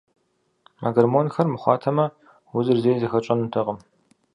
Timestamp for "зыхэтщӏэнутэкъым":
3.01-3.79